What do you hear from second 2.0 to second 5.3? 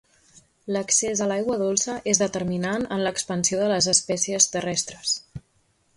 és determinant en l'expansió de les espècies terrestres.